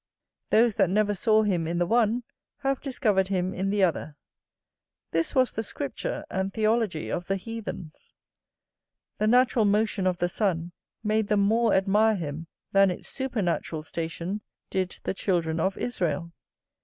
Those 0.49 0.73
that 0.77 0.89
never 0.89 1.13
saw 1.13 1.43
him 1.43 1.67
in 1.67 1.77
the 1.77 1.85
one 1.85 2.23
have 2.61 2.81
discovered 2.81 3.27
him 3.27 3.53
in 3.53 3.69
the 3.69 3.83
other; 3.83 4.17
this 5.11 5.35
was 5.35 5.51
the 5.51 5.61
scripture 5.61 6.25
and 6.31 6.51
theology 6.51 7.11
of 7.11 7.27
the 7.27 7.35
heathens; 7.35 8.11
the 9.19 9.27
natural 9.27 9.63
motion 9.65 10.07
of 10.07 10.17
the 10.17 10.27
sun 10.27 10.71
made 11.03 11.27
them 11.27 11.41
more 11.41 11.75
admire 11.75 12.15
him 12.15 12.47
than 12.71 12.89
its 12.89 13.09
supernatural 13.09 13.83
station 13.83 14.41
did 14.71 14.99
the 15.03 15.13
children 15.13 15.59
of 15.59 15.77
Israel. 15.77 16.31